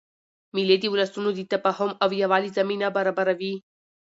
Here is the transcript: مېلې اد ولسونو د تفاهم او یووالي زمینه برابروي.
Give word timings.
مېلې 0.53 0.75
اد 0.77 0.83
ولسونو 0.93 1.29
د 1.33 1.39
تفاهم 1.53 1.91
او 2.03 2.09
یووالي 2.21 2.49
زمینه 2.57 2.87
برابروي. 2.97 3.53